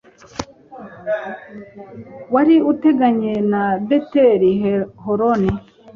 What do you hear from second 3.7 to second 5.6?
Beti Horoni